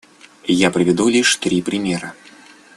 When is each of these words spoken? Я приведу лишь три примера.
Я 0.51 0.71
приведу 0.71 1.09
лишь 1.09 1.35
три 1.35 1.61
примера. 1.61 2.15